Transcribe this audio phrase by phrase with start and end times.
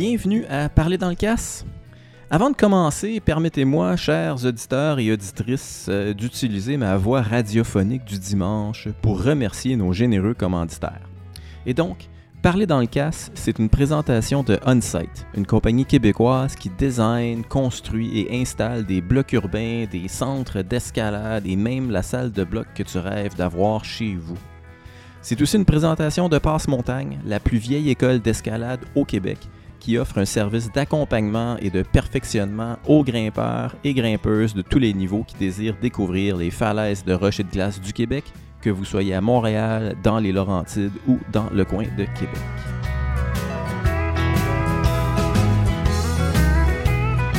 [0.00, 1.66] Bienvenue à Parler dans le casse.
[2.30, 8.86] Avant de commencer, permettez-moi, chers auditeurs et auditrices, euh, d'utiliser ma voix radiophonique du dimanche
[9.02, 11.10] pour remercier nos généreux commanditaires.
[11.66, 12.08] Et donc,
[12.42, 18.20] Parler dans le casse, c'est une présentation de Onsite, une compagnie québécoise qui design, construit
[18.20, 22.84] et installe des blocs urbains, des centres d'escalade et même la salle de bloc que
[22.84, 24.38] tu rêves d'avoir chez vous.
[25.22, 29.38] C'est aussi une présentation de Passe-Montagne, la plus vieille école d'escalade au Québec,
[29.88, 34.92] qui offre un service d'accompagnement et de perfectionnement aux grimpeurs et grimpeuses de tous les
[34.92, 38.24] niveaux qui désirent découvrir les falaises de roches et de glace du Québec
[38.60, 42.38] que vous soyez à Montréal, dans les Laurentides ou dans le coin de Québec.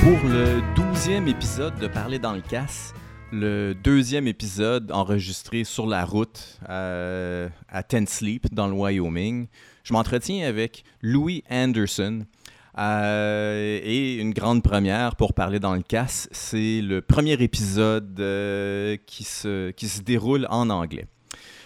[0.02, 2.95] Pour le douzième épisode de Parler dans le casse,
[3.31, 9.45] le deuxième épisode enregistré sur la route à, à Ten Sleep dans le Wyoming,
[9.84, 12.26] je m'entretiens avec Louis Anderson,
[12.80, 18.96] euh, et une grande première pour parler dans le casse, c'est le premier épisode euh,
[19.05, 21.05] qui, se, qui se déroule en anglais.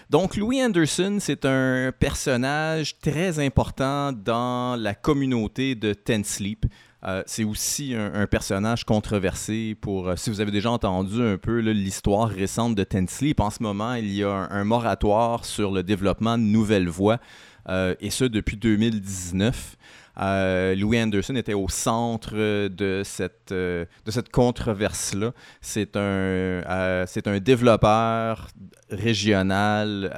[0.10, 6.66] Donc, Louis Anderson, c'est un personnage très important dans la communauté de Ten Sleep.
[7.04, 12.30] Euh, c'est aussi un, personnage controversé pour, si vous avez déjà entendu un peu l'histoire
[12.30, 16.38] récente de Ten Sleep, en ce moment, il y a un, moratoire sur le développement
[16.38, 17.20] de nouvelles voies,
[17.70, 19.78] et ce depuis 2019.
[20.20, 22.36] Euh, Louis Anderson était au centre
[22.68, 25.32] de cette, euh, de cette controverse-là.
[25.62, 28.50] C'est un, euh, c'est un développeur
[28.90, 30.10] régional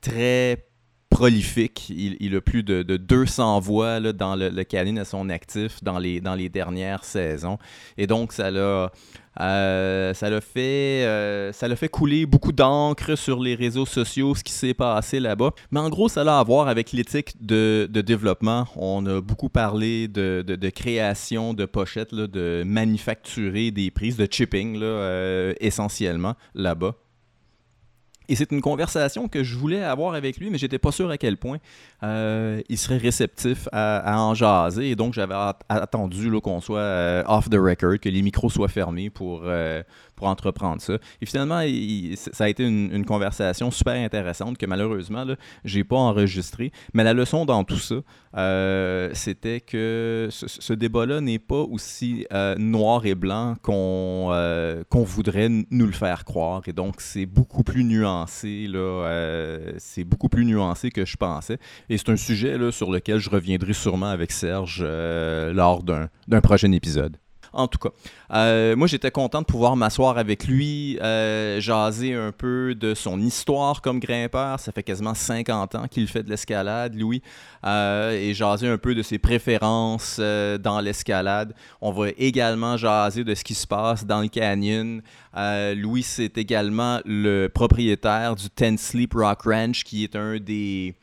[0.00, 0.67] très
[1.10, 1.90] prolifique.
[1.90, 7.04] Il, a plus de, 200 voix dans le, le à son actif dans les, dernières
[7.04, 7.58] saisons.
[7.96, 8.92] Et donc, ça l'a
[9.40, 14.74] euh, ça l'a euh, fait couler beaucoup d'encre sur les réseaux sociaux, ce qui s'est
[14.74, 15.52] passé là-bas.
[15.70, 18.66] Mais en gros, ça a à voir avec l'éthique de, développement.
[18.76, 25.54] On a beaucoup parlé de, création de pochettes, de manufacturer des prises, de chipping euh,
[25.60, 26.94] essentiellement là-bas.
[28.28, 31.16] Et c'est une conversation que je voulais avoir avec lui, mais j'étais pas sûr à
[31.16, 31.58] quel point
[32.02, 34.90] euh, il serait réceptif à, en jaser.
[34.90, 35.34] Et donc, j'avais
[35.68, 39.82] attendu qu'on soit euh, off the record, que les micros soient fermés pour, euh,
[40.18, 40.94] pour entreprendre ça.
[41.22, 41.60] Et finalement,
[42.16, 45.24] ça a été une, conversation super intéressante que malheureusement,
[45.64, 46.72] je n'ai pas enregistrée.
[46.92, 47.94] Mais la leçon dans tout ça,
[48.36, 55.04] euh, c'était que ce, débat-là n'est pas aussi euh, noir et blanc qu'on euh, qu'on
[55.04, 56.62] voudrait nous le faire croire.
[56.66, 58.66] Et donc, c'est beaucoup plus nuancé.
[58.66, 59.70] là.
[59.78, 61.58] c'est beaucoup plus nuancé que je pensais.
[61.88, 67.16] Et c'est un sujet sur lequel je reviendrai sûrement avec Serge lors d'un prochain épisode.
[67.52, 67.90] En tout cas,
[68.32, 73.20] euh, moi j'étais content de pouvoir m'asseoir avec lui, euh, jaser un peu de son
[73.20, 74.60] histoire comme grimpeur.
[74.60, 77.22] Ça fait quasiment 50 ans qu'il fait de l'escalade, Louis,
[77.64, 81.54] euh, et jaser un peu de ses préférences dans l'escalade.
[81.80, 85.02] On va également jaser de ce qui se passe dans le canyon.
[85.76, 90.94] Louis, c'est également le propriétaire du Ten Sleep Rock Ranch, qui est un des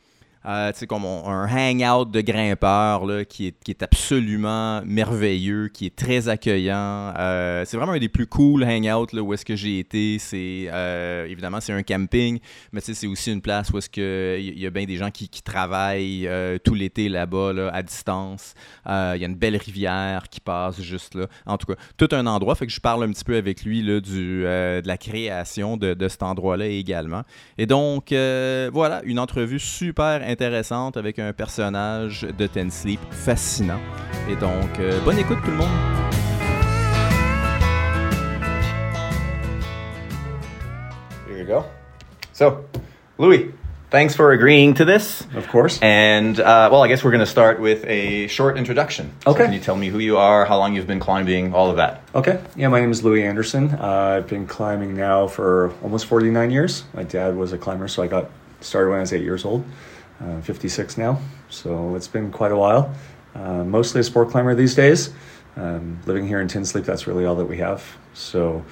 [0.46, 5.96] euh, comme un hangout de grimpeurs là, qui, est, qui est absolument merveilleux, qui est
[5.96, 7.12] très accueillant.
[7.18, 10.20] Euh, c'est vraiment un des plus cool hangouts là, où est-ce que j'ai été.
[10.20, 12.38] C'est euh, évidemment c'est un camping,
[12.70, 15.28] mais c'est aussi une place où est-ce que il y a bien des gens qui,
[15.28, 16.30] qui travaillent
[16.62, 18.54] tout l'été là-bas là, à distance.
[18.86, 21.26] Il y a une belle rivière qui passe juste là.
[21.44, 22.54] En tout cas, tout un endroit.
[22.54, 25.94] Fait que je parle un petit peu avec lui là, du, de la création de,
[25.94, 27.22] de cet endroit-là également.
[27.58, 33.80] Et donc voilà, une entrevue super intéressante intéressante avec un personnage de Ten Sleep fascinant.
[34.28, 35.68] Et donc, euh, bonne écoute tout le monde!
[41.26, 41.64] Here you go.
[42.34, 42.66] So,
[43.16, 43.50] Louie,
[43.90, 45.26] thanks for agreeing to this.
[45.34, 45.78] Of course.
[45.80, 49.12] And, uh, well, I guess we're going to start with a short introduction.
[49.26, 49.38] Okay.
[49.38, 51.76] So can you tell me who you are, how long you've been climbing, all of
[51.76, 52.02] that?
[52.14, 52.38] Okay.
[52.56, 53.70] Yeah, my name is Louie Anderson.
[53.70, 56.84] Uh, I've been climbing now for almost 49 years.
[56.92, 58.28] My dad was a climber, so I got
[58.60, 59.64] started when I was eight years old.
[60.18, 61.20] Uh, 56 now,
[61.50, 62.94] so it's been quite a while.
[63.34, 65.12] Uh, mostly a sport climber these days.
[65.56, 67.84] Um, living here in Ten Sleep, that's really all that we have.
[68.14, 68.64] So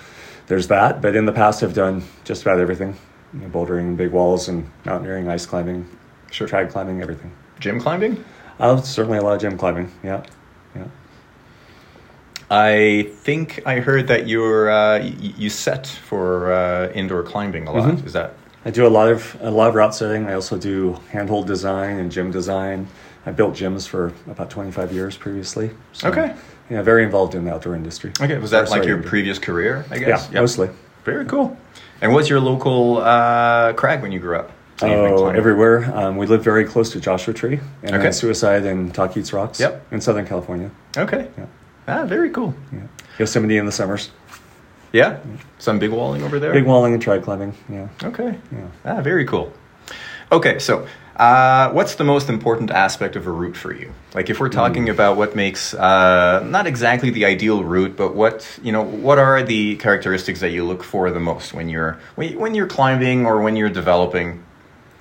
[0.47, 1.03] there's that.
[1.03, 2.97] But in the past, I've done just about everything
[3.35, 5.87] you know, bouldering, big walls, and mountaineering, ice climbing,
[6.31, 6.49] sure.
[6.49, 7.31] trad climbing, everything.
[7.61, 8.25] Gym climbing?
[8.59, 10.25] Uh, certainly a lot of gym climbing, yeah.
[10.75, 10.87] yeah.
[12.51, 17.91] I think I heard that you're uh, you set for uh, indoor climbing a lot.
[17.91, 18.07] Mm-hmm.
[18.07, 18.35] Is that
[18.65, 20.27] I do a lot of a lot of route setting.
[20.27, 22.89] I also do handhold design and gym design.
[23.27, 25.71] I built gyms for about 25 years previously.
[25.93, 26.35] So, okay.
[26.71, 28.13] Yeah, very involved in the outdoor industry.
[28.21, 29.85] Okay, was that like your previous career?
[29.91, 30.27] I guess.
[30.27, 30.43] Yeah, yep.
[30.43, 30.69] mostly.
[31.05, 31.57] Very cool.
[32.01, 34.51] And what's your local uh, crag when you grew up?
[34.79, 35.85] that you've been Oh, everywhere.
[35.97, 38.11] Um, we live very close to Joshua Tree and Okay.
[38.11, 39.87] Suicide and Tahquitz Rocks Yep.
[39.93, 40.71] in Southern California.
[40.97, 41.29] Okay.
[41.39, 41.47] Yeah.
[41.87, 42.55] Ah, very cool.
[42.73, 42.81] Yeah.
[43.19, 44.11] Yosemite in the summers.
[44.95, 45.19] Yeah.
[45.59, 46.53] Some big walling over there.
[46.53, 47.53] Big walling and trad climbing.
[47.69, 47.89] Yeah.
[48.03, 48.39] Okay.
[48.53, 48.69] Yeah.
[48.85, 49.53] Ah, very cool.
[50.31, 50.87] Okay, so
[51.17, 53.93] uh, what's the most important aspect of a route for you?
[54.15, 58.59] Like, if we're talking about what makes uh, not exactly the ideal route, but what
[58.63, 62.31] you know, what are the characteristics that you look for the most when you're when,
[62.31, 64.43] you- when you're climbing or when you're developing?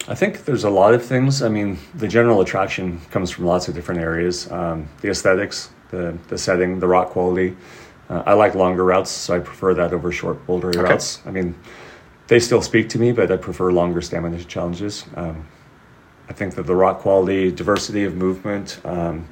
[0.07, 1.41] I think there's a lot of things.
[1.43, 4.51] I mean, the general attraction comes from lots of different areas.
[4.51, 7.55] Um, the aesthetics, the, the setting, the rock quality.
[8.09, 10.81] Uh, I like longer routes, so I prefer that over short bouldery Okay.
[10.81, 11.21] routes.
[11.25, 11.55] I mean,
[12.27, 15.05] they still speak to me, but I prefer longer stamina challenges.
[15.15, 15.45] Um,
[16.29, 19.27] I think that the rock quality, diversity of movement, um,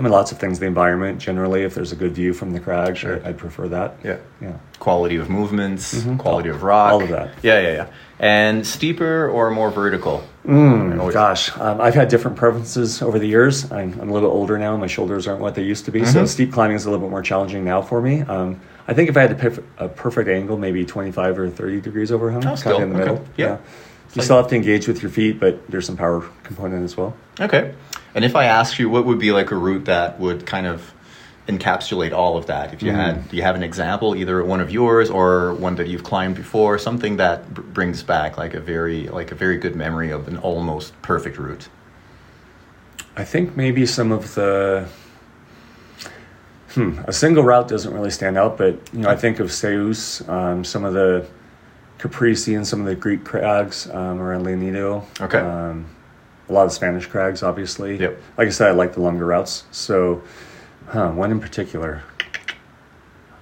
[0.00, 0.58] I mean, lots of things.
[0.58, 3.20] The environment, generally, if there's a good view from the crag, Sure.
[3.22, 3.96] I, I'd prefer that.
[4.02, 4.16] Yeah.
[4.40, 4.52] Yeah.
[4.78, 6.16] Quality of movements, Mhm.
[6.16, 7.28] quality of rock, All of that.
[7.42, 7.86] Yeah, yeah, yeah.
[8.18, 10.24] And steeper or more vertical?
[10.48, 13.70] Mm, gosh, um, I've had different preferences over the years.
[13.70, 14.74] I'm, I'm a little bit older now.
[14.78, 16.28] My shoulders aren't what they used to be, so Mhm.
[16.28, 18.22] steep climbing is a little bit more challenging now for me.
[18.22, 18.58] Um,
[18.88, 22.10] I think if I had to pick a perfect angle, maybe 25 or 30 degrees
[22.10, 23.10] overhung, Oh, kind of in the okay.
[23.10, 23.24] middle.
[23.36, 23.48] Yeah.
[23.48, 23.56] You
[24.16, 27.12] like- still have to engage with your feet, but there's some power component as well.
[27.38, 27.72] Okay.
[28.14, 30.92] And if I ask you, what would be like a route that would kind of
[31.46, 32.72] encapsulate all of that?
[32.74, 35.88] If you had, do you have an example, either one of yours or one that
[35.88, 39.76] you've climbed before, something that b- brings back like a very, like a very good
[39.76, 41.68] memory of an almost perfect route?
[43.16, 44.88] I think maybe some of the
[46.72, 50.26] hmm, a single route doesn't really stand out, but you know I think of Céüse,
[50.28, 51.26] um, some of the
[51.98, 55.04] Kyparissi and some of the Greek crags um, around Leonidio.
[55.20, 55.38] Okay.
[55.38, 55.86] Um,
[56.50, 57.96] a lot of Spanish crags, obviously.
[57.96, 58.20] Yep.
[58.36, 59.64] Like I said, I like the longer routes.
[59.70, 60.22] So,
[60.88, 62.02] huh, one in particular.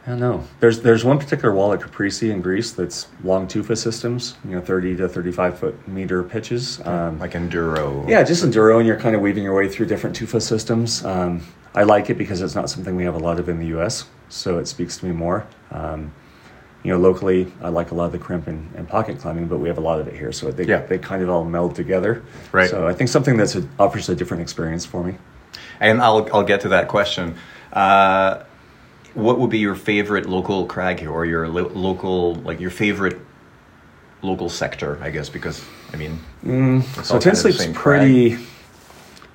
[0.06, 0.44] I don't know.
[0.60, 4.36] There's there's one particular wall at Kyparissi in Greece that's long tufa systems.
[4.44, 6.80] You know, thirty to thirty-five foot meter pitches.
[6.86, 8.08] Um, Like enduro?
[8.08, 11.04] yeah, just enduro, and you're kind of weaving your way through different tufa systems.
[11.04, 11.42] Um,
[11.74, 14.06] I like it because it's not something we have a lot of in the U.S.,
[14.30, 15.46] so it speaks to me more.
[15.70, 16.12] Um,
[16.84, 19.58] you know, locally, I like a lot of the crimp and, and pocket climbing, but
[19.58, 20.78] we have a lot of it here, so they Yeah.
[20.86, 22.22] they kind of all meld together.
[22.52, 22.70] Right.
[22.70, 25.16] So I think something that's a, offers a different experience for me.
[25.80, 27.36] And I'll, I'll get to that question.
[27.72, 28.42] Uh,
[29.14, 33.18] what would be your favorite local crag here or your lo- local, like your favorite
[34.22, 37.74] local sector, I guess, because, I mean, it's So Ten kind of the Sleep's same
[37.74, 38.36] pretty.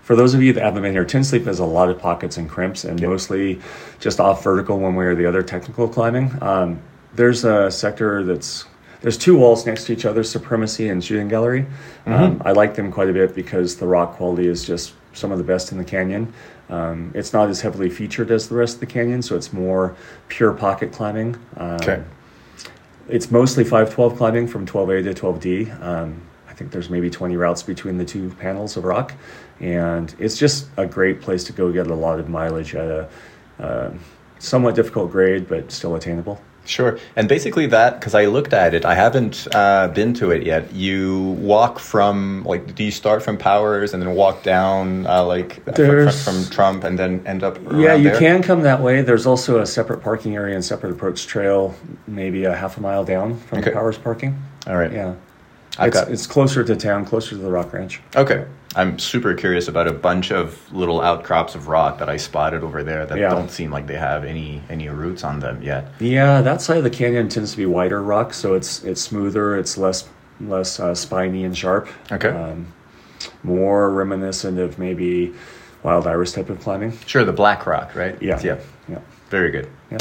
[0.03, 2.37] For those of you that haven't been here, Ten Sleep has a lot of pockets
[2.37, 3.09] and crimps, and Yep.
[3.09, 3.59] mostly
[3.99, 5.41] just off vertical one way or the other.
[5.43, 6.31] Technical climbing.
[6.41, 6.79] Um,
[7.15, 8.65] there's a sector that's
[9.01, 11.63] there's two walls next to each other, Supremacy and Shooting Gallery.
[12.05, 12.13] Mm-hmm.
[12.13, 15.37] Um, I like them quite a bit because the rock quality is just some of
[15.37, 16.33] the best in the canyon.
[16.69, 19.95] Um, it's not as heavily featured as the rest of the canyon, so it's more
[20.29, 21.35] pure pocket climbing.
[21.57, 22.01] Um, Okay.
[23.09, 25.81] it's mostly 512 climbing from 12A to 12D.
[25.83, 29.13] Um, I think there's maybe 20 routes between the two panels of rock.
[29.59, 33.09] And it's just a great place to go get a lot of mileage at a
[33.59, 33.91] uh,
[34.39, 36.39] somewhat difficult grade, but still attainable.
[36.65, 36.97] Sure.
[37.17, 40.71] And basically that, because I looked at it, I haven't uh, been to it yet.
[40.73, 45.63] You walk from, like, do you start from Powers and then walk down, uh, like,
[45.75, 48.17] fr- fr- from Trump and then end up yeah, you there?
[48.19, 49.01] can come that way.
[49.01, 51.75] There's also a separate parking area and separate approach trail,
[52.07, 53.69] maybe a half a mile down from Okay.
[53.71, 54.41] the Powers parking.
[54.65, 54.91] All right.
[54.91, 55.15] Yeah.
[55.77, 57.99] I've It's, got- it's closer to town, closer to the Rock Ranch.
[58.15, 58.45] Okay.
[58.75, 62.83] I'm super curious about a bunch of little outcrops of rock that I spotted over
[62.83, 63.29] there that Yeah.
[63.29, 65.87] don't seem like they have any any routes on them yet.
[65.99, 69.57] Yeah, that side of the canyon tends to be wider rock, so it's it's smoother,
[69.57, 70.07] it's less
[70.41, 71.87] less uh, spiny and sharp.
[72.11, 72.29] Okay.
[72.29, 72.67] Um,
[73.43, 75.33] more reminiscent of maybe
[75.83, 76.97] wild iris type of climbing.
[77.05, 78.19] Sure, the black rock, right?
[78.21, 78.39] Yeah.
[78.43, 78.57] Yeah.
[78.89, 78.99] Yeah.
[79.29, 79.69] Very good.
[79.91, 79.97] Yeah.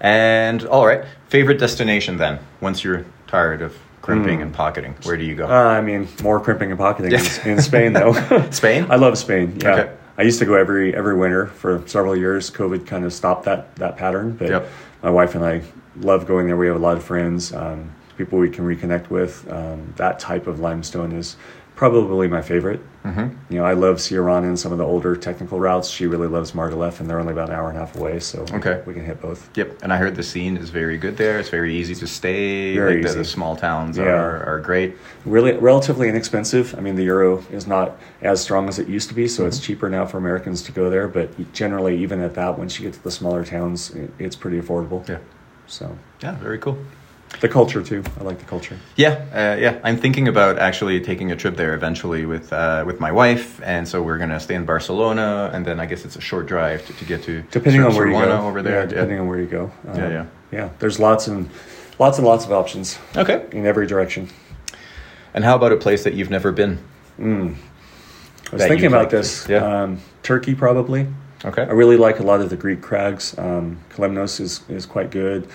[0.00, 2.38] And all right, favorite destination then?
[2.60, 4.42] Once you're tired of crimping Hmm.
[4.42, 5.46] and pocketing, where do you go?
[5.46, 8.12] Uh, I mean, more crimping and pocketing in, in Spain, though.
[8.50, 8.86] Spain?
[8.90, 9.58] I love Spain.
[9.62, 9.70] Yeah.
[9.74, 9.92] Okay.
[10.18, 12.50] I used to go every every winter for several years.
[12.50, 14.68] COVID kind of stopped that that pattern, but Yep.
[15.02, 15.62] my wife and I
[16.00, 16.56] love going there.
[16.56, 19.50] We have a lot of friends, um, people we can reconnect with.
[19.50, 21.36] Um, that type of limestone is
[21.76, 22.80] probably my favorite.
[23.04, 23.32] Mhm.
[23.50, 25.88] You know, I love Siurana and some of the older technical routes.
[25.90, 28.46] She really loves Margalef, and they're only about an hour and a half away, so
[28.54, 28.80] Okay.
[28.86, 29.50] we can hit both.
[29.56, 31.38] Yep, and I heard the scene is very good there.
[31.38, 32.74] It's very easy to stay.
[32.74, 33.18] Very like the, easy.
[33.18, 34.04] the small towns Yeah.
[34.04, 34.96] are, are great.
[35.26, 36.74] Really, relatively inexpensive.
[36.78, 39.58] I mean, the euro is not as strong as it used to be, so it's
[39.58, 41.06] cheaper now for Americans to go there.
[41.08, 45.06] But generally, even at that, once you get to the smaller towns, it's pretty affordable.
[45.08, 45.18] Yeah.
[45.66, 46.78] So Yeah, very cool.
[47.40, 48.02] The culture too.
[48.20, 48.76] I like the culture.
[48.96, 49.78] Yeah, uh, yeah.
[49.82, 53.86] I'm thinking about actually taking a trip there eventually with uh, with my wife, and
[53.86, 56.92] so we're gonna stay in Barcelona, and then I guess it's a short drive to,
[56.94, 58.80] to get to Depending on where you go, over there.
[58.80, 59.70] Yeah, depending on where you go.
[59.88, 60.26] Um, Yeah, yeah.
[60.52, 60.68] yeah.
[60.78, 61.48] There's lots and
[61.98, 63.44] lots and lots of options Okay.
[63.52, 64.28] in every direction.
[65.34, 66.78] And how about a place that you've never been?
[67.18, 67.22] I
[68.52, 69.48] was That thinking about this.
[69.48, 69.82] yeah.
[69.82, 71.06] Um, Turkey, probably.
[71.44, 71.62] Okay.
[71.62, 73.36] I really like a lot of the Greek crags.
[73.38, 75.48] Um, Kalymnos is, is quite good.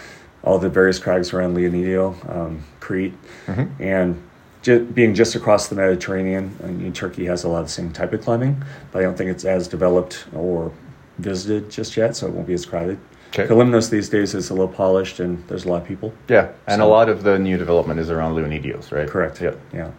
[0.44, 3.14] All the various crags around Leonidio, um, Crete,
[3.48, 3.84] Mm-hmm.
[3.84, 4.22] and
[4.62, 6.56] ju- being just across the Mediterranean.
[6.64, 9.18] I mean, Turkey has a lot of the same type of climbing, but I don't
[9.18, 10.72] think it's as developed or
[11.18, 12.98] visited just yet, so it won't be as crowded.
[13.32, 13.46] Okay.
[13.48, 16.14] Kalymnos these days is a little polished, and there's a lot of people.
[16.30, 19.08] Yeah, and a lot of the new development is around Leonidios, right?
[19.08, 19.42] Correct.
[19.42, 19.54] Yeah.
[19.74, 19.92] Yeah.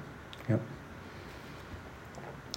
[0.49, 0.61] Yep.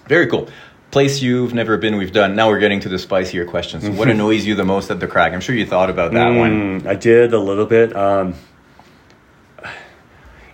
[0.07, 0.47] Very cool.
[0.93, 2.35] Place you've never been, we've done.
[2.35, 3.89] Now we're getting to the spicier questions.
[3.97, 5.33] what annoys you the most at the crag?
[5.33, 6.81] I'm sure you thought about that one.
[6.81, 7.95] Mm, I did a little bit.
[7.95, 8.35] Um,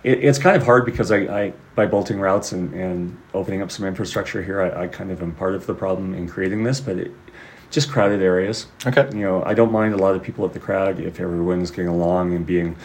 [0.02, 3.70] it, it's kind of hard because I, I by bolting routes and, and opening up
[3.70, 6.80] some infrastructure here, I, I kind of am part of the problem in creating this,
[6.80, 7.12] but it,
[7.70, 8.66] just crowded areas.
[8.86, 9.10] Okay.
[9.12, 11.88] You know, I don't mind a lot of people at the crag if everyone's getting
[11.88, 12.76] along and being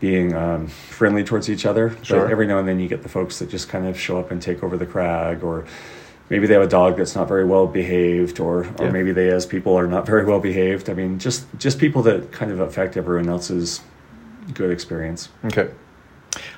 [0.00, 1.96] being um, friendly towards each other.
[2.02, 2.22] Sure.
[2.22, 4.32] But every now and then you get the folks that just kind of show up
[4.32, 5.66] and take over the crag, or
[6.30, 8.90] maybe they have a dog that's not very well behaved, or or Yeah.
[8.90, 10.88] maybe they as people are not very well behaved.
[10.88, 13.80] I mean, just just people that kind of affect everyone else's
[14.54, 15.28] good experience.
[15.44, 15.68] Okay.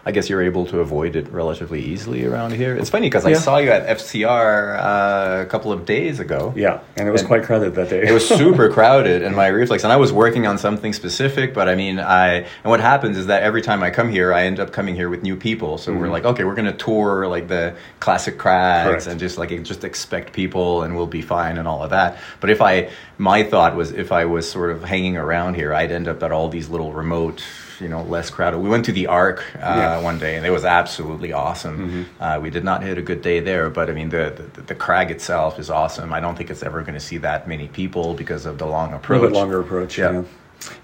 [0.04, 2.76] I guess you're able to avoid it relatively easily around here.
[2.76, 6.52] It's funny because I saw you at FCR uh, a couple of days ago.
[6.56, 8.02] Yeah, and it was And- quite crowded that day.
[8.06, 9.84] It was super crowded, and my reflex.
[9.84, 13.26] And I was working on something specific, but I mean, I and what happens is
[13.28, 15.78] that every time I come here, I end up coming here with new people.
[15.78, 19.06] So we're like, okay, we're gonna tour like the classic crags Correct.
[19.06, 22.18] and just like just expect people, and we'll be fine and all of that.
[22.40, 25.92] But if I, my thought was, if I was sort of hanging around here, I'd
[25.92, 27.42] end up at all these little remote.
[27.80, 28.58] You know, less crowded.
[28.58, 30.00] We went to the Arc uh, Yeah.
[30.00, 32.06] one day, and it was absolutely awesome.
[32.20, 34.74] Uh, we did not hit a good day there, but I mean, the, the the
[34.74, 36.12] crag itself is awesome.
[36.12, 38.92] I don't think it's ever going to see that many people because of the long
[38.92, 39.20] a approach.
[39.22, 39.98] little bit longer approach.
[39.98, 40.22] Yeah.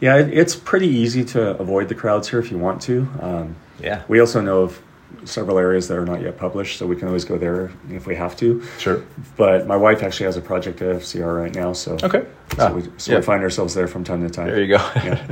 [0.00, 0.16] Yeah, yeah.
[0.40, 3.06] it's pretty easy to avoid the crowds here if you want to.
[3.20, 4.80] Um, Yeah, We also know of
[5.24, 8.14] several areas that are not yet published, so we can always go there if we
[8.16, 8.62] have to.
[8.78, 9.02] sure.
[9.36, 12.24] But my wife actually has a project at FCR right now, so Okay.
[12.56, 13.18] so, Ah, we, so yeah.
[13.18, 14.48] we find ourselves there from time to time.
[14.48, 14.82] There you go.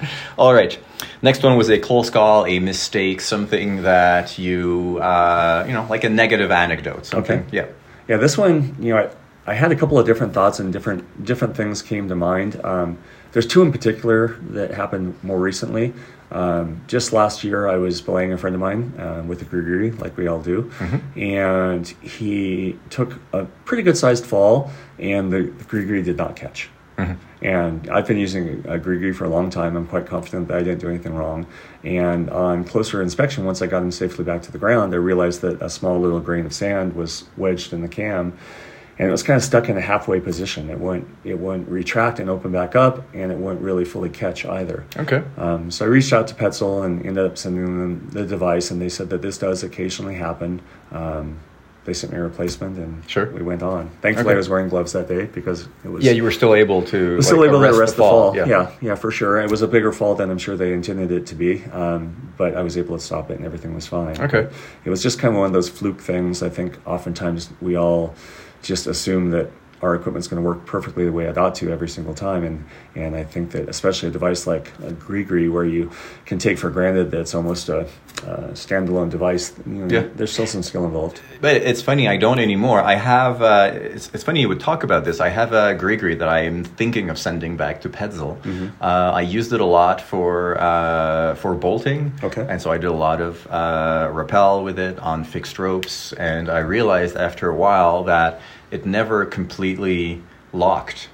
[0.38, 0.78] All right.
[1.22, 6.04] Next one was a close call, a mistake, something that you, uh, you know, like
[6.04, 7.06] a negative anecdote.
[7.06, 7.40] Something.
[7.40, 7.48] Okay.
[7.52, 7.66] Yeah.
[8.08, 9.10] Yeah, this one, you know,
[9.46, 12.60] I, I had a couple of different thoughts and different different things came to mind.
[12.64, 12.98] Um,
[13.32, 15.92] there's two in particular that happened more recently.
[16.30, 19.96] Um, just last year, I was belaying a friend of mine uh, with a grigri,
[20.00, 20.70] like we all do,
[21.14, 26.68] and he took a pretty good sized fall, and the, the grigri did not catch.
[27.42, 29.76] And I've been using a grigri for a long time.
[29.76, 31.46] I'm quite confident that I didn't do anything wrong.
[31.84, 35.42] And on closer inspection, once I got him safely back to the ground, I realized
[35.42, 38.36] that a small little grain of sand was wedged in the cam,
[38.98, 40.70] and it was kind of stuck in a halfway position.
[40.70, 44.46] It wouldn't it wouldn't retract and open back up, and it wouldn't really fully catch
[44.46, 44.84] either.
[44.96, 45.22] Okay.
[45.36, 48.80] Um, so I reached out to Petzl and ended up sending them the device, and
[48.80, 50.62] they said that this does occasionally happen.
[50.90, 51.40] Um,
[51.86, 53.26] they sent me a replacement, and Sure.
[53.26, 53.88] we went on.
[54.02, 54.34] Thankfully, Okay.
[54.34, 57.16] I was wearing gloves that day because it was Yeah, you were still able to.
[57.16, 58.36] was still like, able to arrest the fall.
[58.36, 58.46] Yeah.
[58.46, 58.70] Yeah.
[58.82, 59.38] yeah, for sure.
[59.38, 62.54] It was a bigger fall than I'm sure they intended it to be, um, but
[62.56, 64.20] I was able to stop it and everything was fine.
[64.20, 64.48] Okay.
[64.84, 66.42] It was just kind of one of those fluke things.
[66.42, 68.14] I think oftentimes we all
[68.62, 69.48] just assume that
[69.82, 72.64] our equipment's going to work perfectly the way it ought to every single time, and
[72.94, 75.90] and I think that especially a device like a Grigri, where you
[76.24, 77.80] can take for granted that it's almost a,
[78.26, 80.08] uh standalone device, you know, Yeah.
[80.14, 81.20] there's still some skill involved.
[81.42, 82.80] But it's funny, I don't anymore.
[82.80, 85.20] I have, uh, it's, it's funny you would talk about this.
[85.20, 88.38] I have a Grigri that I am thinking of sending back to Petzl.
[88.80, 92.12] Uh, I used it a lot for, uh, for bolting.
[92.24, 92.46] Okay.
[92.48, 96.14] And so I did a lot of uh, rappel with it on fixed ropes.
[96.14, 98.40] And I realized after a while that
[98.70, 101.08] it never completely locked.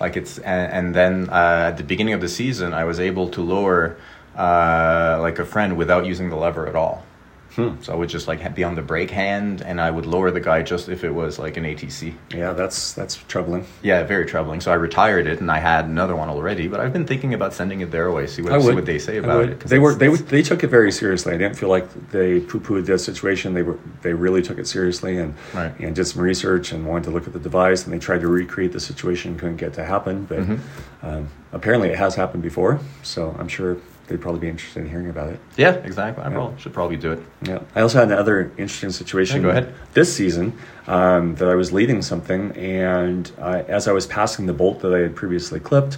[0.00, 3.28] Like it's, and, and then uh, at the beginning of the season, I was able
[3.30, 3.96] to lower
[4.36, 7.04] uh, like a friend without using the lever at all.
[7.54, 10.40] So I would just like be on the brake hand, and I would lower the
[10.40, 12.14] guy just if it was like an ATC.
[12.34, 13.64] Yeah, that's that's troubling.
[13.82, 14.60] Yeah, very troubling.
[14.60, 16.66] So I retired it, and I had another one already.
[16.68, 18.26] But I've been thinking about sending it their way.
[18.26, 19.60] See what see what they say about it.
[19.60, 21.32] They were they they took it very seriously.
[21.32, 23.54] I didn't feel like they poo pooed the situation.
[23.54, 25.72] They were they really took it seriously and Right.
[25.78, 28.28] and did some research and wanted to look at the device and they tried to
[28.28, 29.38] recreate the situation.
[29.38, 31.06] Couldn't get to happen, but Mm-hmm.
[31.06, 32.80] um, apparently it has happened before.
[33.02, 35.40] So I'm sure they'd probably be interested in hearing about it.
[35.56, 36.22] yeah, exactly.
[36.24, 37.20] I prob- should probably do it.
[37.42, 37.60] Yeah.
[37.74, 39.36] I also had another interesting situation.
[39.36, 39.74] Yeah, go ahead.
[39.94, 44.52] This season, um, that I was leading something, and I, as I was passing the
[44.52, 45.96] bolt that I had previously clipped,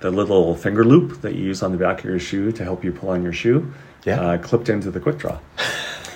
[0.00, 2.84] the little finger loop that you use on the back of your shoe to help
[2.84, 3.72] you pull on your shoe,
[4.04, 4.20] Yeah.
[4.20, 5.38] uh, clipped into the quick draw.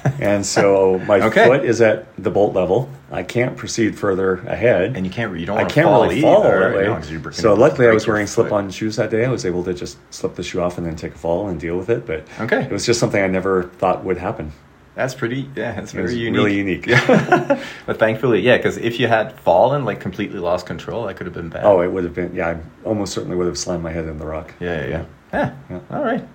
[0.20, 1.46] and so my Okay.
[1.46, 2.88] foot is at the bolt level.
[3.10, 4.96] I can't proceed further ahead.
[4.96, 5.38] And you can't.
[5.38, 5.58] You don't.
[5.58, 6.74] I can't fall really fall right?
[6.84, 7.32] that way.
[7.32, 9.24] So luckily, I was wearing slip-on shoes that day.
[9.24, 11.60] I was able to just slip the shoe off and then take a fall and
[11.60, 12.06] deal with it.
[12.06, 12.62] But Okay.
[12.62, 14.52] it was just something I never thought would happen.
[14.94, 15.48] That's pretty.
[15.56, 16.36] Yeah, that's very unique.
[16.36, 16.86] really unique.
[17.86, 21.34] but thankfully, yeah, because if you had fallen, like completely lost control, that could have
[21.34, 21.64] been bad.
[21.64, 22.34] Oh, it would have been.
[22.34, 24.52] Yeah, I almost certainly would have slammed my head in the rock.
[24.60, 25.04] yeah, yeah, yeah.
[25.32, 25.54] Yeah.
[25.70, 25.80] Yeah.
[25.96, 26.26] All right.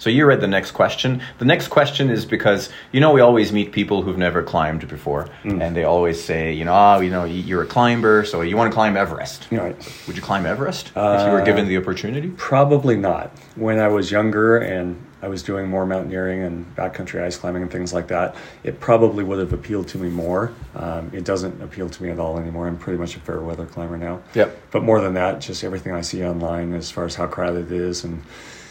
[0.00, 1.20] So you read the next question.
[1.38, 5.28] The next question is because you know we always meet people who've never climbed before,
[5.44, 5.60] Mm.
[5.62, 8.70] and they always say, you know, oh, you know, you're a climber, so you want
[8.72, 9.52] to climb Everest.
[9.52, 9.74] Know,
[10.06, 12.32] Would you climb Everest if you were Uh, given the opportunity?
[12.38, 13.30] Probably not.
[13.56, 17.70] When I was younger and I was doing more mountaineering and backcountry ice climbing and
[17.70, 20.50] things like that, it probably would have appealed to me more.
[20.74, 22.66] Um, it doesn't appeal to me at all anymore.
[22.66, 24.20] I'm pretty much a fair weather climber now.
[24.34, 24.56] Yep.
[24.70, 27.78] But more than that, just everything I see online as far as how crowded it
[27.78, 28.22] is and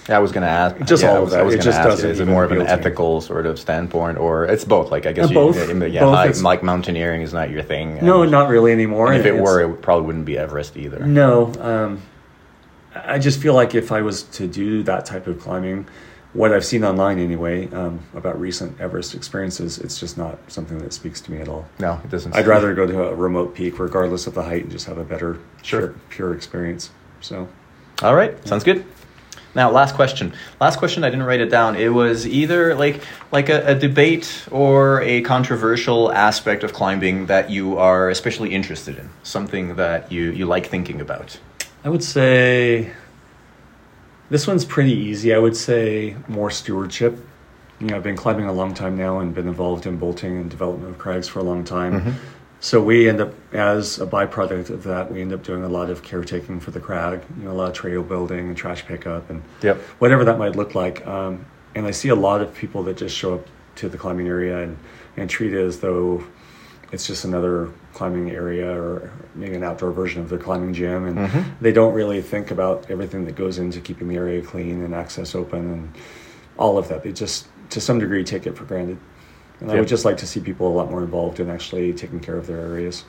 [0.09, 0.77] I was going to ask.
[0.85, 1.39] Just yeah, all of that.
[1.39, 3.45] I was It gonna just ask doesn't Is it more of an to ethical sort
[3.45, 4.91] of standpoint, or it's both?
[4.91, 5.55] Like I guess Uh, you, both.
[5.69, 6.15] yeah, yeah, Both.
[6.15, 7.99] hi- It's- like mountaineering is not your thing.
[8.01, 9.07] no, and- not really anymore.
[9.11, 10.99] and if it It's- were, it probably wouldn't be Everest either.
[10.99, 11.99] No, um,
[12.95, 15.85] I just feel like if I was to do that type of climbing,
[16.33, 20.93] what I've seen online anyway um, about recent Everest experiences, it's just not something that
[20.93, 21.65] speaks to me at all.
[21.79, 22.35] No, it doesn't.
[22.35, 25.03] I'd rather go to a remote peak, regardless of the height, and just have a
[25.03, 25.79] better, Sure.
[25.81, 26.89] pure, pure experience.
[27.21, 27.47] So,
[28.03, 28.83] All right, sounds good.
[29.55, 30.33] Now, last question.
[30.61, 31.03] Last question.
[31.03, 31.75] I didn't write it down.
[31.75, 33.01] It was either like
[33.31, 38.97] like a, a debate or a controversial aspect of climbing that you are especially interested
[38.97, 39.09] in.
[39.23, 41.39] Something that you you like thinking about.
[41.83, 42.91] I would say
[44.29, 45.33] this one's pretty easy.
[45.33, 47.17] I would say more stewardship.
[47.79, 50.49] You know, I've been climbing a long time now and been involved in bolting and
[50.49, 52.01] development of crags for a long time.
[52.01, 52.11] Mm-hmm.
[52.61, 55.89] So we end up, as a byproduct of that, we end up doing a lot
[55.89, 57.21] of caretaking for the crag.
[57.37, 59.77] You know, a lot of trail building and trash pickup and Yep.
[59.99, 61.05] whatever that might look like.
[61.07, 64.27] Um, and I see a lot of people that just show up to the climbing
[64.27, 64.77] area and,
[65.15, 66.21] and treat it as though
[66.91, 71.05] it's just another climbing area or maybe an outdoor version of their climbing gym.
[71.05, 71.43] And Mhm.
[71.61, 75.33] they don't really think about everything that goes into keeping the area clean and access
[75.33, 75.89] open and
[76.57, 77.03] all of that.
[77.03, 78.97] They just, to some degree, take it for granted.
[79.59, 82.19] And I would just like to see people a lot more involved in actually taking
[82.19, 83.03] care of their areas.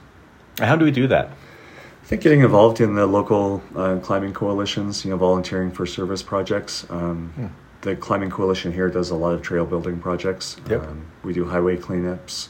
[0.59, 1.29] How do we do that?
[1.29, 6.23] I think getting involved in the local uh, climbing coalitions, you know, volunteering for service
[6.23, 6.87] projects.
[6.91, 7.47] Um, Hmm.
[7.83, 10.59] The climbing coalition here does a lot of trail building projects.
[10.69, 10.83] Yep.
[10.87, 12.49] Um, we do highway cleanups,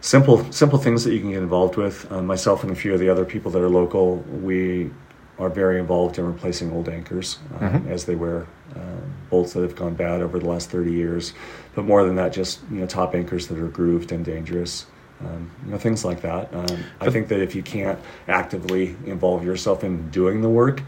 [0.00, 2.06] simple simple things that you can get involved with.
[2.12, 4.92] Um, myself and a few of the other people that are local, we
[5.38, 7.88] are very involved in replacing old anchors um, Mhm.
[7.90, 11.32] as they wear um, bolts that have gone bad over the last 30 years.
[11.74, 14.86] But more than that, just you know, top anchors that are grooved and dangerous.
[15.20, 16.52] Um, you know, things like that.
[16.52, 16.66] Um,
[17.00, 20.82] I think that if you can't actively involve yourself in doing the work,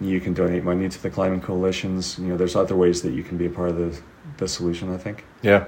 [0.00, 2.18] you can donate money to the climbing coalitions.
[2.18, 3.98] You know, there's other ways that you can be a part of the,
[4.36, 4.92] the solution.
[4.94, 5.24] I think.
[5.42, 5.64] Yeah,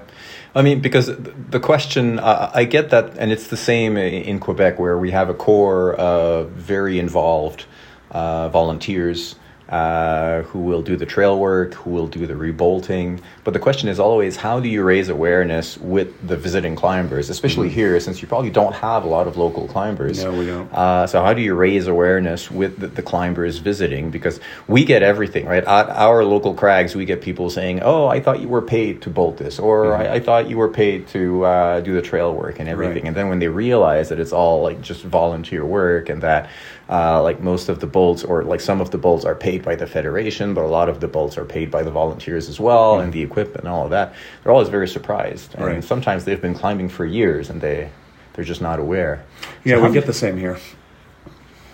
[0.53, 4.77] I mean, because the question, uh, I get that, and it's the same in Quebec
[4.79, 7.65] where we have a core of very involved
[8.11, 9.35] uh, volunteers
[9.69, 13.21] uh, who will do the trail work, who will do the rebolting.
[13.43, 17.69] But the question is always, how do you raise awareness with the visiting climbers, especially
[17.69, 20.23] here, since you probably don't have a lot of local climbers?
[20.23, 20.73] No, we don't.
[20.73, 24.09] Uh, so how do you raise awareness with the, the climbers visiting?
[24.09, 25.63] Because we get everything, right?
[25.63, 29.11] At our local crags, we get people saying, "Oh, I thought you were paid to
[29.11, 32.59] bolt this," or I, "I thought you were paid to uh, do the trail work
[32.59, 33.07] and everything." Right.
[33.09, 36.49] And then when they realize that it's all like just volunteer work and that
[36.89, 39.75] uh, like most of the bolts or like some of the bolts are paid by
[39.75, 42.99] the federation, but a lot of the bolts are paid by the volunteers as well,
[42.99, 45.53] and the equipment and all of that, they're always very surprised.
[45.55, 45.83] And Right.
[45.83, 47.89] sometimes they've been climbing for years and they
[48.33, 49.23] they're just not aware.
[49.65, 50.57] Yeah, So we get the same here.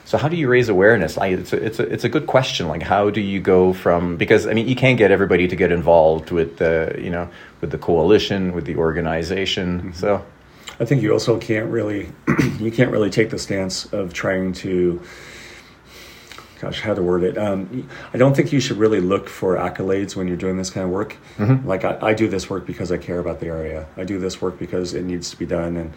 [0.04, 1.16] so how do you raise awareness?
[1.18, 2.68] Like it's a, it's a, it's a good question.
[2.68, 5.72] Like how do you go from because I mean you can't get everybody to get
[5.72, 7.30] involved with the you know
[7.62, 9.94] with the coalition with the organization.
[9.94, 10.26] So
[10.80, 12.12] I think you also can't really
[12.60, 15.02] you can't really take the stance of trying to
[16.60, 17.38] gosh how to word it.
[17.38, 20.86] Um, i don't think you should really look for accolades when you're doing this kind
[20.86, 21.18] of work.
[21.66, 23.88] Like I, I do this work because i care about the area.
[23.98, 25.94] I do this work because it needs to be done and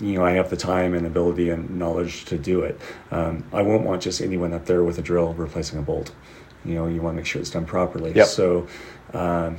[0.00, 2.80] you know i have the time and ability and knowledge to do it.
[3.10, 6.12] Um, i won't want just anyone up there with a drill replacing a bolt.
[6.64, 8.12] You know you want to make sure it's done properly.
[8.12, 8.26] Yep.
[8.26, 8.66] so
[9.14, 9.56] um,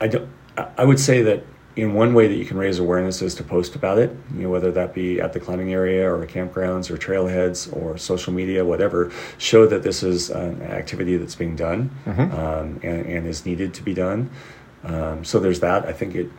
[0.00, 0.28] I don't.
[0.76, 1.44] I would say that
[1.80, 4.10] in one way that you can raise awareness is to post about it.
[4.34, 8.32] You know, whether that be at the climbing area or campgrounds or trailheads or social
[8.32, 9.10] media, whatever.
[9.38, 11.90] Show that this is an activity that's being done
[12.32, 14.30] um, and, and is needed to be done.
[14.84, 15.86] Um, so there's that.
[15.86, 16.30] I think it,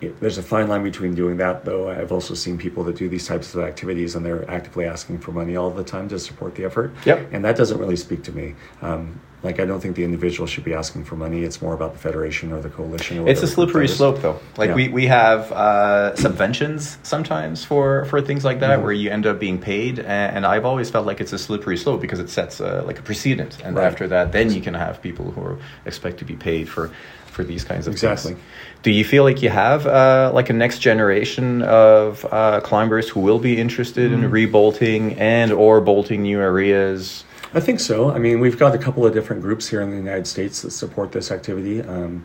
[0.00, 0.20] it.
[0.20, 1.90] There's a fine line between doing that, though.
[1.90, 5.32] I've also seen people that do these types of activities and they're actively asking for
[5.32, 6.94] money all the time to support the effort.
[7.04, 7.28] Yep.
[7.32, 8.54] And that doesn't really speak to me.
[8.82, 11.44] Um, Like I don't think the individual should be asking for money.
[11.44, 13.20] It's more about the federation or the coalition.
[13.20, 14.38] Or It's a slippery slope, though.
[14.58, 14.74] Like Yeah.
[14.74, 18.82] we, we have uh, subventions sometimes for, for things like that, Mhm.
[18.82, 21.78] where you end up being paid, and, and I've always felt like it's a slippery
[21.78, 23.86] slope because it sets uh, like a precedent, and Right.
[23.86, 26.90] after that, then you can have people who are expect to be paid for
[27.26, 28.32] for these kinds of Exactly.
[28.32, 28.44] things.
[28.82, 33.20] Do you feel like you have uh, like a next generation of uh, climbers who
[33.20, 34.24] will be interested Mm.
[34.24, 37.24] in rebolting and or bolting new areas?
[37.52, 38.10] I think so.
[38.10, 40.70] I mean, we've got a couple of different groups here in the United States that
[40.70, 41.82] support this activity.
[41.82, 42.24] Um,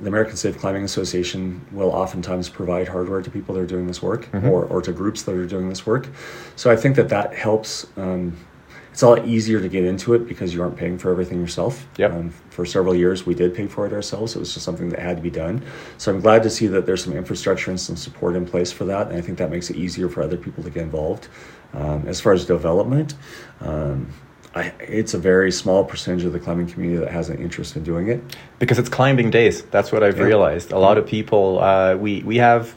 [0.00, 4.02] the American Safe Climbing Association will oftentimes provide hardware to people that are doing this
[4.02, 4.44] work Mhm.
[4.50, 6.08] or, or to groups that are doing this work.
[6.54, 7.86] So I think that that helps.
[7.96, 8.34] Um,
[8.92, 11.86] it's a lot easier to get into it because you aren't paying for everything yourself.
[11.98, 12.12] Yep.
[12.12, 14.34] Um, for several years, we did pay for it ourselves.
[14.36, 15.60] It was just something that had to be done.
[15.98, 18.84] So I'm glad to see that there's some infrastructure and some support in place for
[18.86, 19.08] that.
[19.08, 21.28] And I think that makes it easier for other people to get involved.
[21.74, 23.14] Um, as far as development,
[23.60, 24.06] um,
[24.56, 27.82] I, it's a very small percentage of the climbing community that has an interest in
[27.84, 28.20] doing it.
[28.58, 29.62] because it's climbing days.
[29.74, 30.24] That's what I've Yeah.
[30.32, 30.72] realized.
[30.72, 32.74] A lot of people, uh, we we have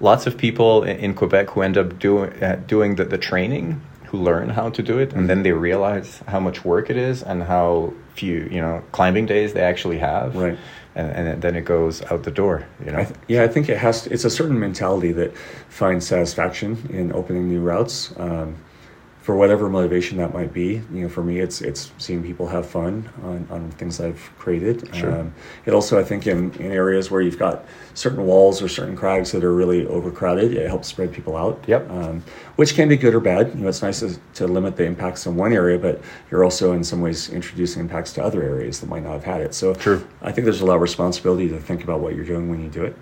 [0.00, 3.80] lots of people in, in Quebec who end up doing uh, doing the, the training,
[4.10, 7.22] who learn how to do it, and then they realize how much work it is
[7.22, 10.34] and how few you know climbing days they actually have.
[10.36, 10.58] Right.
[10.96, 12.56] And, and then it goes out the door.
[12.84, 12.98] You know.
[13.02, 14.02] I th- yeah, I think it has.
[14.02, 15.30] To, it's a certain mentality that
[15.68, 18.56] finds satisfaction in opening new routes, um,
[19.30, 20.82] for whatever motivation that might be.
[20.92, 24.92] You know, for me, it's it's seeing people have fun on, on things I've created.
[24.92, 25.20] Sure.
[25.20, 25.32] Um,
[25.66, 27.64] it also, I think, in, in areas where you've got
[27.94, 31.62] certain walls or certain crags that are really overcrowded, it helps spread people out.
[31.68, 31.88] Yep.
[31.90, 32.24] Um,
[32.56, 33.54] which can be good or bad.
[33.54, 36.72] You know, it's nice to, to limit the impacts in one area, but you're also
[36.72, 39.54] in some ways introducing impacts to other areas that might not have had it.
[39.54, 40.04] So True.
[40.22, 42.68] I think there's a lot of responsibility to think about what you're doing when you
[42.68, 42.96] do it.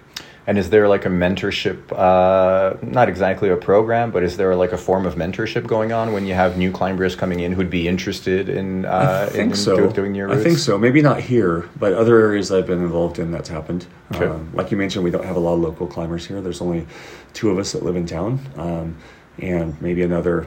[0.49, 4.73] And is there like a mentorship, uh, not exactly a program, but is there like
[4.73, 7.87] a form of mentorship going on when you have new climbers coming in who'd be
[7.87, 9.77] interested in, uh, I think in so.
[9.77, 10.79] do- doing your I think so.
[10.79, 13.85] Maybe not here, but other areas I've been involved in, that's happened.
[14.15, 14.25] Okay.
[14.25, 16.41] Um, like you mentioned, we don't have a lot of local climbers here.
[16.41, 16.87] There's only
[17.35, 18.97] two of us that live in town, um,
[19.39, 20.47] and maybe another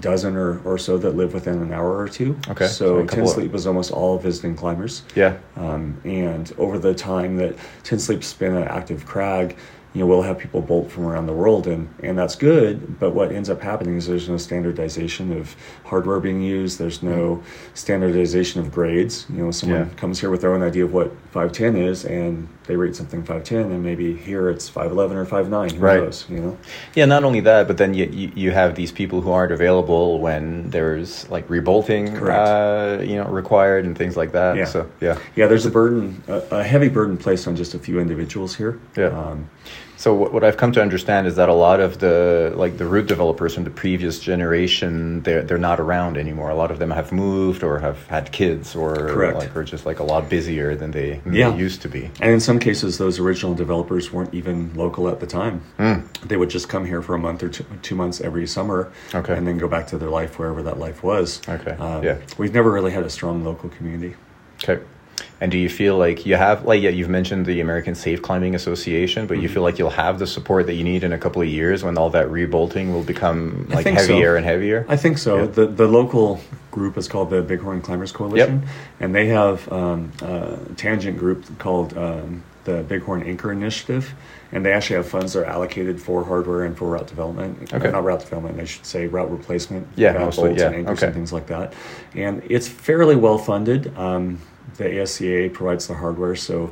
[0.00, 2.36] dozen or, or so that live within an hour or two.
[2.48, 5.02] Okay, so So, a couple Ten of- Sleep was almost all visiting climbers.
[5.14, 5.36] Yeah.
[5.56, 9.56] Um, and over the time that Ten Sleep's been an active crag,
[9.92, 12.98] you know, we'll have people bolt from around the world, and, and that's good.
[12.98, 15.54] But what ends up happening is there's no standardization of
[15.84, 16.80] hardware being used.
[16.80, 19.26] There's no standardization of grades.
[19.30, 19.94] You know, someone Yeah.
[19.94, 23.72] comes here with their own idea of what 510 is, and they rate something 510,
[23.72, 25.70] and maybe here it's 511 or 59.
[25.70, 26.00] Who Right.
[26.02, 26.24] knows?
[26.30, 26.58] You know.
[26.94, 30.18] Yeah, not only that, but then you, you, you have these people who aren't available
[30.20, 34.56] when there's like rebolting, uh, you know, required and things like that.
[34.56, 34.64] Yeah.
[34.64, 35.18] So yeah.
[35.36, 38.78] Yeah, there's a burden, a, a heavy burden placed on just a few individuals here.
[38.96, 39.08] Yeah.
[39.08, 39.48] Um,
[39.96, 42.84] So what, what I've come to understand is that a lot of the like the
[42.84, 46.50] route developers from the previous generation, they're they're not around anymore.
[46.50, 49.38] A lot of them have moved or have had kids or Correct.
[49.38, 51.54] like are just like a lot busier than they, Yeah.
[51.54, 52.10] used to be.
[52.20, 55.62] And in some cases, those original developers weren't even local at the time.
[55.78, 56.06] Mm.
[56.28, 59.34] They would just come here for a month or two, two months every summer, Okay.
[59.36, 61.40] and then go back to their life wherever that life was.
[61.48, 62.18] Okay, Um, yeah.
[62.38, 64.16] We've never really had a strong local community.
[64.62, 64.82] Okay.
[65.40, 68.54] And do you feel like you have like yeah you've mentioned the American Safe Climbing
[68.54, 69.54] Association, but you Mm-hmm.
[69.54, 71.98] feel like you'll have the support that you need in a couple of years when
[71.98, 74.06] all that rebolting will become I like think so.
[74.06, 74.86] heavier and heavier?
[74.88, 75.40] I think so.
[75.40, 75.46] Yeah.
[75.46, 78.66] The the local group is called the Bighorn Climbers Coalition,
[79.00, 84.14] and they have um, a tangent group called um, the Bighorn Anchor Initiative,
[84.50, 87.72] and they actually have funds that are allocated for hardware and for route development.
[87.72, 87.90] Okay.
[87.90, 89.86] Not route development, I should say route replacement.
[89.96, 91.06] Yeah, mostly, bolts yeah, and anchors okay.
[91.06, 91.74] and things like that.
[92.14, 93.96] And it's fairly well funded.
[93.98, 94.38] Um,
[94.76, 96.70] the ASCA provides the hardware, so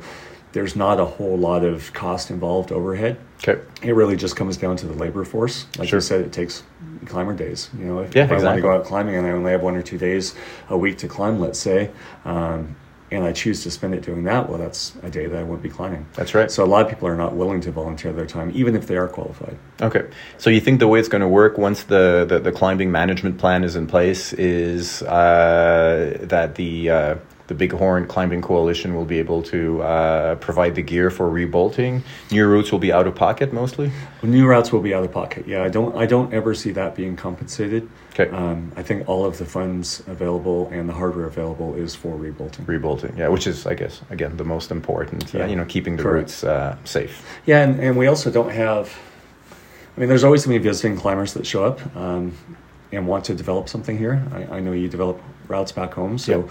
[0.51, 3.59] there's not a whole lot of cost involved overhead Okay.
[3.81, 5.65] it really just comes down to the labor force.
[5.77, 5.97] Like Sure.
[5.97, 6.63] you said, it takes
[7.07, 7.69] climber days.
[7.77, 9.61] You know, if, Yeah, if I want to go out climbing and I only have
[9.61, 10.33] one or two days
[10.69, 11.89] a week to climb, let's say,
[12.23, 12.75] um,
[13.11, 15.61] and I choose to spend it doing that, well, that's a day that I won't
[15.61, 16.05] be climbing.
[16.13, 16.49] That's right.
[16.49, 18.95] So a lot of people are not willing to volunteer their time, even if they
[18.95, 19.57] are qualified.
[19.81, 20.05] Okay.
[20.37, 23.37] So you think the way it's going to work once the, the, the climbing management
[23.37, 27.15] plan is in place is uh, that the uh,
[27.47, 32.01] the Bighorn Climbing Coalition will be able to uh, provide the gear for rebolting.
[32.31, 33.91] New routes will be out of pocket mostly.
[34.21, 35.45] New routes will be out of pocket.
[35.45, 35.95] Yeah, I don't.
[35.97, 37.89] I don't ever see that being compensated.
[38.13, 38.29] Okay.
[38.29, 42.65] Um, I think all of the funds available and the hardware available is for rebolting.
[42.65, 45.35] Rebolting, yeah, which is, I guess, again, the most important.
[45.35, 45.47] Uh, Yeah.
[45.47, 46.29] you know, keeping the Correct.
[46.29, 47.25] routes uh, safe.
[47.45, 48.95] Yeah, and, and we also don't have.
[49.97, 52.31] I mean, there's always going to be visiting climbers that show up um,
[52.91, 54.23] and want to develop something here.
[54.31, 56.47] I, I know you develop routes back home, so.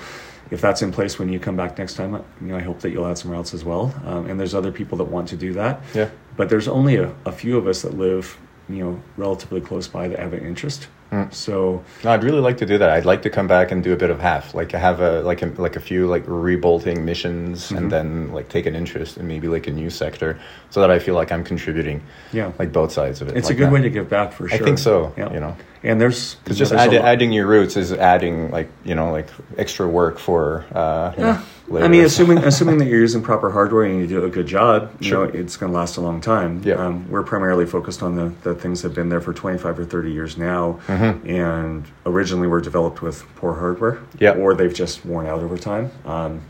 [0.53, 2.91] If that's in place when you come back next time, you know, I hope that
[2.91, 3.95] you'll add somewhere else as well.
[4.05, 5.81] Um, and there's other people that want to do that.
[5.95, 6.11] Yeah.
[6.37, 8.39] But there's only a, a few of us that live,
[8.69, 10.89] you know, relatively close by that have an interest.
[11.31, 12.89] So No, I'd really like to do that.
[12.91, 15.43] I'd like to come back and do a bit of half, like have a like
[15.43, 17.77] a, like a few like rebolting missions, Mm-hmm.
[17.77, 20.39] and then like take an interest in maybe like a new sector,
[20.71, 22.03] so that I feel like I'm contributing.
[22.33, 22.53] Yeah.
[22.59, 23.37] like both sides of it.
[23.37, 23.73] it's like a good that.
[23.73, 24.59] way to give back for sure.
[24.59, 25.13] I think so.
[25.19, 25.33] Yeah.
[25.33, 28.51] You know, And there's because you know, just there's add, adding your roots is adding
[28.51, 30.65] like you know like extra work for.
[30.75, 34.25] Uh, you know, I mean, assuming assuming that you're using proper hardware and you do
[34.25, 35.27] a good job, you Sure.
[35.27, 36.61] know, it's going to last a long time.
[36.65, 36.75] Yeah.
[36.75, 39.85] Um, we're primarily focused on the, the things that have been there for 25 or
[39.85, 41.27] 30 years now, Mm-hmm.
[41.29, 44.33] and originally were developed with poor hardware, Yeah.
[44.33, 45.91] or they've just worn out over time.
[46.05, 46.43] Um,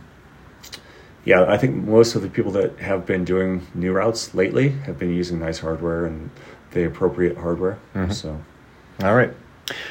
[1.24, 4.98] yeah, I think most of the people that have been doing new routes lately have
[4.98, 6.30] been using nice hardware and
[6.72, 7.78] the appropriate hardware.
[7.94, 8.10] Mm-hmm.
[8.12, 8.40] So
[9.04, 9.32] All right.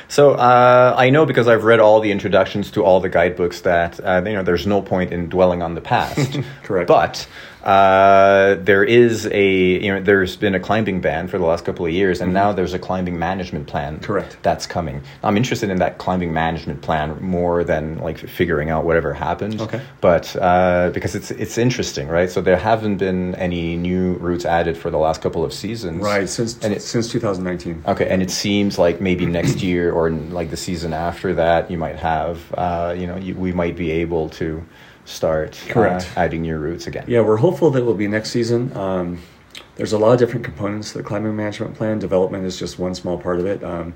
[0.08, 4.00] So uh, I know because I've read all the introductions to all the guidebooks that
[4.06, 6.40] uh, you know there's no point in dwelling on the past.
[6.64, 6.88] Correct.
[6.88, 7.28] But
[7.64, 9.50] uh, there is a
[9.84, 12.52] you know there's been a climbing ban for the last couple of years, and now
[12.52, 13.96] there's a climbing management plan.
[13.96, 14.04] Mm-hmm.
[14.06, 14.38] Correct.
[14.42, 15.02] That's coming.
[15.24, 19.62] I'm interested in that climbing management plan more than like figuring out whatever happened.
[19.62, 19.82] Okay.
[20.02, 22.30] But uh, because it's it's interesting, right?
[22.30, 26.02] So there haven't been any new routes added for the last couple of seasons.
[26.04, 27.84] right since And it- since 2019.
[27.88, 31.78] Okay, and it seems like maybe next year or like the season after that, you
[31.78, 34.64] might have, uh, you know, you, we might be able to
[35.06, 36.10] start uh, Correct.
[36.16, 37.06] adding new routes again.
[37.08, 38.76] Yeah, we're hopeful that it will be next season.
[38.76, 39.20] Um,
[39.76, 42.00] there's a lot of different components to the climbing management plan.
[42.00, 43.64] Development is just one small part of it.
[43.64, 43.94] Um,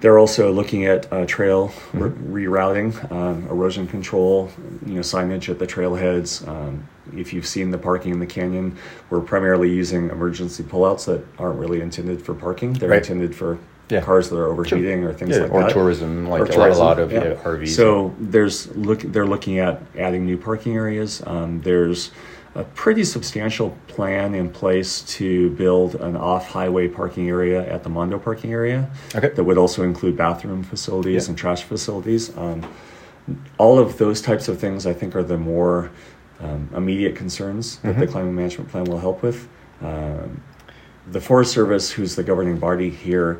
[0.00, 2.10] they're also looking at uh, trail re-
[2.46, 4.50] rerouting, um, erosion control,
[4.84, 6.46] you know, signage at the trailheads.
[6.46, 8.76] Um, if you've seen the parking in the canyon,
[9.08, 12.74] we're primarily using emergency pullouts that aren't really intended for parking.
[12.74, 12.98] They're Right.
[12.98, 14.00] intended for Yeah.
[14.00, 15.70] cars that are overheating or things Yeah, like or that.
[15.70, 17.24] tourism, like Or a lot- tourism, a lot of yeah.
[17.24, 17.68] yeah, RVs.
[17.76, 21.22] So there's look they're looking at adding new parking areas.
[21.24, 22.10] Um, there's
[22.56, 28.18] a pretty substantial plan in place to build an off-highway parking area at the Mondo
[28.18, 28.88] parking area.
[29.14, 29.28] Okay.
[29.28, 31.30] That would also include bathroom facilities Yeah.
[31.30, 32.34] and trash facilities.
[32.36, 32.62] Um,
[33.58, 35.90] all of those types of things, I think, are the more
[36.42, 38.00] um, immediate concerns that Mm-hmm.
[38.00, 39.48] the climbing management plan will help with.
[39.82, 40.40] Um,
[41.10, 43.38] the Forest Service, who's the governing body here,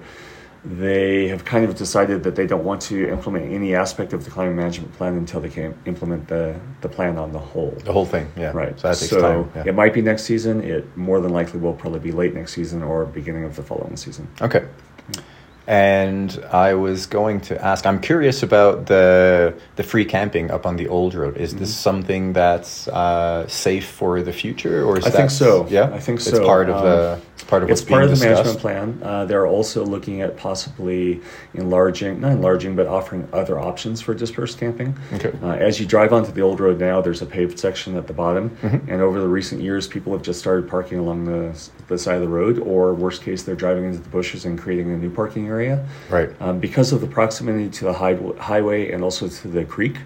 [0.66, 4.30] they have kind of decided that they don't want to implement any aspect of the
[4.30, 7.70] climbing management plan until they can implement the, the plan on the whole.
[7.84, 8.50] the whole thing, yeah.
[8.50, 8.78] Right.
[8.78, 9.50] So takes time.
[9.54, 9.64] Yeah.
[9.66, 10.62] it might be next season.
[10.62, 13.96] It more than likely will probably be late next season or beginning of the following
[13.96, 14.26] season.
[14.42, 14.66] Okay.
[15.68, 17.86] And I was going to ask.
[17.86, 21.36] I'm curious about the the free camping up on the old road.
[21.36, 21.58] Is Mm-hmm.
[21.60, 25.66] this something that's uh, safe for the future, or is I that, think so.
[25.68, 26.30] Yeah, I think so.
[26.36, 27.20] It's part of Um, the.
[27.36, 28.44] It's part of what's It's part of the discussed.
[28.44, 28.98] management plan.
[29.02, 31.20] Uh, they're also looking at possibly
[31.54, 34.96] enlarging, not enlarging, but offering other options for dispersed camping.
[35.14, 35.32] Okay.
[35.42, 38.14] Uh, as you drive onto the old road now, there's a paved section at the
[38.14, 38.90] bottom, Mm-hmm.
[38.90, 41.54] and over the recent years, people have just started parking along the,
[41.88, 44.90] the side of the road, or worst case, they're driving into the bushes and creating
[44.92, 45.55] a new parking area.
[46.08, 46.30] Right.
[46.40, 49.96] Um, because of the proximity to the high, highway and also to the creek,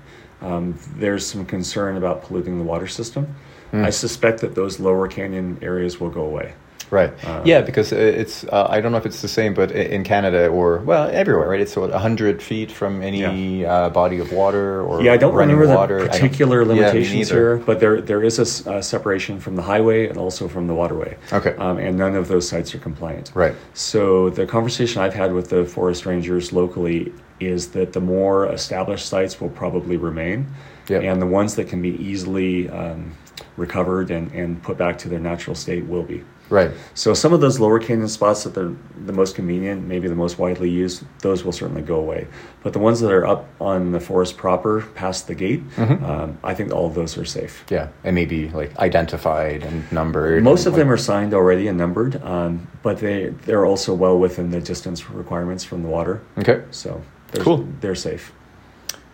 [0.40, 3.34] um, there's some concern about polluting the water system.
[3.70, 3.84] Hmm.
[3.84, 6.54] I suspect that those lower canyon areas will go away.
[6.90, 7.12] Right.
[7.24, 10.48] Uh, yeah, because it's uh, I don't know if it's the same, but in Canada
[10.48, 11.61] or well everywhere, right?
[11.61, 15.68] It's what hundred feet from any uh, body of water or Yeah, I don't remember
[15.68, 16.03] water.
[16.03, 17.57] The particular limitations neither.
[17.57, 21.16] here, but there there is a separation from the highway and also from the waterway.
[21.33, 21.55] Okay.
[21.57, 23.31] Um, and none of those sites are compliant.
[23.35, 23.55] Right.
[23.74, 29.07] So the conversation I've had with the forest rangers locally is that the more established
[29.07, 30.46] sites will probably remain,
[30.88, 31.03] Yep.
[31.05, 33.12] and the ones that can be easily um,
[33.57, 36.22] recovered and, and put back to their natural state will be.
[36.50, 36.72] Right.
[36.94, 40.38] So some of those lower canyon spots that are the most convenient, maybe the most
[40.38, 42.26] widely used, those will certainly go away.
[42.64, 46.04] But the ones that are up on the forest proper, past the gate, Mm-hmm.
[46.04, 47.64] um, I think all of those are safe.
[47.70, 50.42] Yeah, and maybe like identified and numbered.
[50.42, 53.94] Most and, of them like- are signed already and numbered, um, but they they're also
[53.94, 56.20] well within the distance requirements from the water.
[56.36, 56.62] okay.
[56.72, 57.66] So they're, Cool.
[57.80, 58.32] they're safe.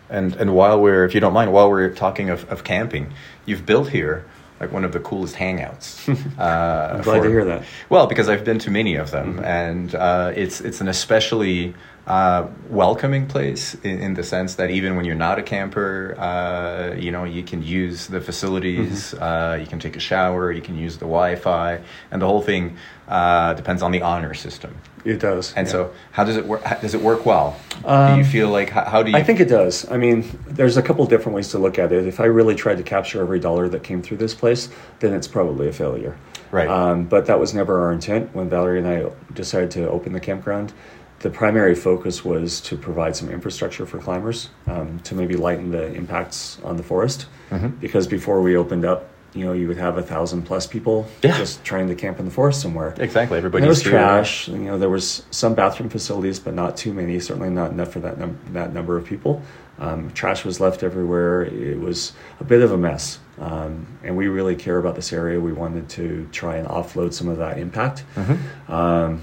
[0.09, 3.13] And and while we're, if you don't mind, while we're talking of, of camping,
[3.45, 4.25] you've built here
[4.59, 6.05] like one of the coolest hangouts.
[6.37, 7.63] Uh, I'm glad to hear that.
[7.89, 11.73] Well, because I've been to many of them, and uh, it's it's an especially
[12.07, 16.95] uh, welcoming place in, in the sense that even when you're not a camper, uh,
[16.95, 20.77] you know you can use the facilities, uh, you can take a shower, you can
[20.77, 22.77] use the Wi-Fi, and the whole thing
[23.09, 24.77] uh, depends on the honor system.
[25.03, 25.53] It does.
[25.55, 25.71] And yeah.
[25.71, 26.63] so, how does it work?
[26.81, 27.57] Does it work well?
[27.81, 29.17] do Um, you feel like how, how do you?
[29.17, 29.89] I think it does.
[29.91, 32.07] I mean, there's a couple different ways to look at it.
[32.07, 35.27] If I really tried to capture every dollar that came through this place, then it's
[35.27, 36.17] probably a failure.
[36.51, 36.67] Right.
[36.69, 40.21] Um, but that was never our intent when Valerie and I decided to open the
[40.21, 40.71] campground.
[41.19, 45.91] The primary focus was to provide some infrastructure for climbers um, to maybe lighten the
[45.93, 47.25] impacts on the forest.
[47.49, 47.67] Mm-hmm.
[47.79, 51.37] Because before we opened up, you know, you would have a thousand plus people Yeah.
[51.37, 52.93] just trying to camp in the forest somewhere.
[52.97, 53.37] Exactly.
[53.37, 54.47] Everybody there was trash.
[54.47, 57.19] You know, there was some bathroom facilities, but not too many.
[57.19, 59.41] Certainly not enough for that num- that number of people.
[59.79, 61.43] Um, trash was left everywhere.
[61.43, 65.39] It was a bit of a mess, um, and we really care about this area.
[65.39, 68.03] We wanted to try and offload some of that impact.
[68.15, 68.71] Mm-hmm.
[68.71, 69.21] Um,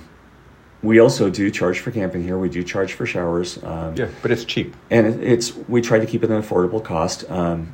[0.85, 2.38] we also do charge for camping here.
[2.38, 3.62] We do charge for showers.
[3.64, 4.75] Um, Yeah, but it's cheap.
[4.90, 7.29] and it, it's we try to keep it an affordable cost.
[7.31, 7.73] Um,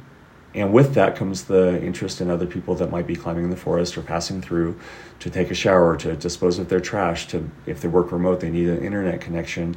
[0.54, 3.56] and with that comes the interest in other people that might be climbing in the
[3.56, 4.78] forest or passing through
[5.20, 7.28] to take a shower, to dispose of their trash.
[7.28, 9.76] To if they work remote, they need an internet connection,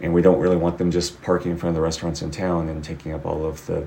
[0.00, 2.68] and we don't really want them just parking in front of the restaurants in town
[2.68, 3.86] and taking up all of the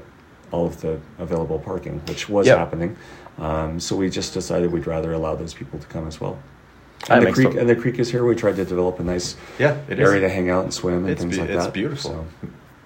[0.51, 2.57] all of the available parking, which was Yep.
[2.57, 2.95] happening.
[3.39, 6.37] Um, so we just decided we'd rather allow those people to come as well.
[7.09, 8.25] And the creek and the creek is here.
[8.25, 10.07] We tried to develop a nice Yeah, it is.
[10.07, 11.73] area to hang out and swim and It's things be- like it's that.
[11.73, 12.11] beautiful.
[12.11, 12.25] So,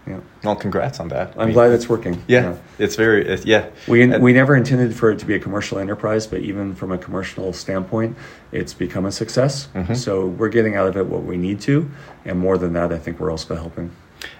[0.05, 0.19] yeah.
[0.43, 1.33] Well, congrats on that.
[1.37, 2.21] I I'm mean, glad it's working.
[2.27, 3.25] Yeah, it's very.
[3.25, 3.67] It's, yeah.
[3.87, 6.91] We, And- we never intended for it to be a commercial enterprise, but even from
[6.91, 8.15] a commercial standpoint,
[8.51, 9.69] it's become a success.
[9.73, 9.95] Mhm.
[9.95, 11.89] So we're getting out of it what we need to,
[12.25, 13.91] and more than that, I think we're also helping.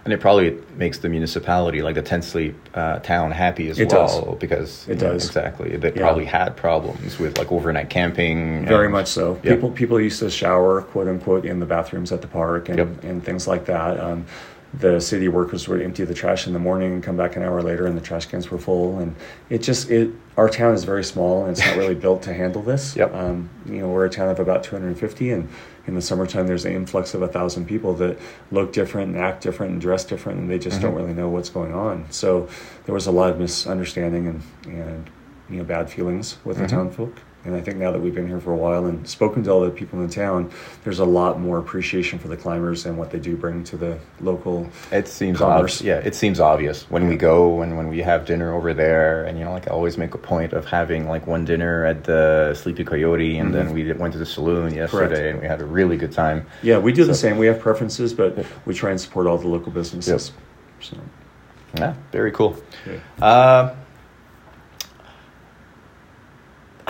[0.05, 3.91] And it probably makes the municipality, like the Ten Sleep uh, town, happy as It
[3.91, 4.39] well does.
[4.39, 5.25] because It know, does.
[5.27, 5.75] exactly.
[5.77, 6.01] They Yeah.
[6.01, 8.65] probably had problems with like overnight camping.
[8.65, 9.35] Very and- much so.
[9.35, 12.87] People people used to shower, quote unquote, in the bathrooms at the park and, Yep.
[13.03, 13.99] and things like that.
[13.99, 14.25] Um,
[14.79, 17.61] the city workers would empty the trash in the morning and come back an hour
[17.61, 18.97] later, and the trash cans were full.
[18.99, 19.15] And
[19.49, 22.63] it just it our town is very small and it's not really built to handle
[22.63, 22.95] this.
[22.95, 23.13] Yep.
[23.13, 25.47] Um, you know, we're a town of about 250, and
[25.85, 28.17] in the summertime there's an influx of a thousand people that
[28.51, 30.97] look different and act different and dress different, and they just don't Mhm.
[30.97, 32.05] really know what's going on.
[32.09, 32.47] So
[32.85, 35.09] there was a lot of misunderstanding and and
[35.49, 36.61] you know bad feelings with Mhm.
[36.61, 37.13] the town folk.
[37.45, 39.61] And I think now that we've been here for a while and spoken to all
[39.61, 40.49] the people in the town,
[40.85, 43.99] there's a lot more appreciation for the climbers and what they do bring to the
[44.21, 44.69] local.
[44.93, 45.79] It seems Commerce.
[45.79, 45.81] obvious.
[45.81, 49.25] Yeah, it seems obvious when we go and when we have dinner over there.
[49.25, 52.05] And you know, like I always make a point of having like one dinner at
[52.05, 53.73] the Sleepy Coyote, and then Mhm.
[53.73, 56.45] we went to the saloon yesterday, and we had a really good time.
[56.61, 57.37] Yeah, we do the same.
[57.37, 60.31] We have preferences, but we try and support all the local businesses.
[60.79, 60.95] So,
[61.77, 62.55] Yeah, very cool.
[62.87, 63.25] yeah.
[63.25, 63.73] Uh,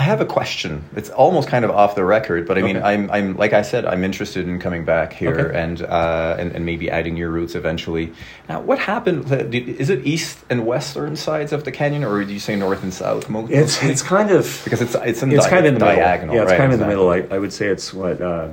[0.03, 0.83] I have a question.
[0.97, 2.85] It's almost kind of off the record, but I mean, Okay.
[2.85, 5.57] I'm, I'm like I said, I'm interested in coming back here Okay.
[5.57, 8.11] and, uh, and and maybe adding your routes eventually.
[8.49, 9.31] Now, what happened?
[9.55, 12.93] Is it east and western sides of the canyon, or do you say north and
[12.93, 13.29] south?
[13.29, 15.85] mo- It's it's kind of because it's it's in it's di- kind of in the
[15.85, 16.35] diagonal.
[16.35, 16.35] middle.
[16.35, 17.09] Yeah, it's right, kind of in the middle.
[17.09, 18.49] I, I would say it's what uh,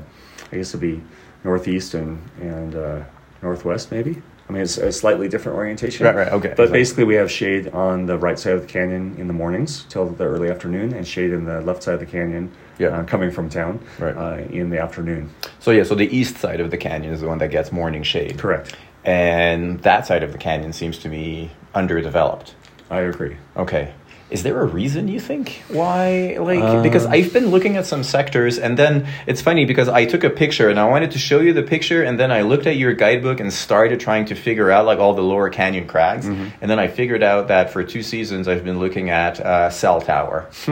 [0.52, 1.02] I guess it'd be
[1.42, 3.00] northeast and and uh,
[3.42, 4.22] northwest maybe.
[4.50, 6.04] I mean, it's a slightly different orientation.
[6.06, 6.78] Right, right, okay, But exactly.
[6.80, 10.06] basically, we have shade on the right side of the canyon in the mornings till
[10.06, 12.88] the early afternoon, and shade in the left side of the canyon, Yeah.
[12.88, 14.16] uh, coming from town, Right.
[14.16, 15.30] uh, in the afternoon.
[15.60, 18.02] So yeah, so the east side of the canyon is the one that gets morning
[18.02, 18.38] shade.
[18.38, 18.74] Correct.
[19.04, 22.56] And that side of the canyon seems to me underdeveloped.
[22.90, 23.36] I agree.
[23.56, 23.92] Okay.
[24.30, 26.36] Is there a reason you think why?
[26.38, 30.04] Like, Uh, because I've been looking at some sectors, and then it's funny because I
[30.04, 32.66] took a picture and I wanted to show you the picture, and then I looked
[32.66, 36.26] at your guidebook and started trying to figure out like all the lower canyon crags,
[36.26, 36.48] Mm-hmm.
[36.60, 40.00] and then I figured out that for two seasons I've been looking at uh, Cell
[40.00, 40.46] Tower,